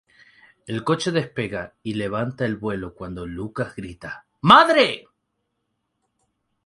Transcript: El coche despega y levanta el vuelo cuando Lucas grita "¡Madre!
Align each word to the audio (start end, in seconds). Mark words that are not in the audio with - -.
El 0.65 0.83
coche 0.83 1.11
despega 1.11 1.75
y 1.83 1.93
levanta 1.93 2.43
el 2.45 2.55
vuelo 2.55 2.95
cuando 2.95 3.27
Lucas 3.27 3.75
grita 3.75 4.25
"¡Madre! 4.41 5.07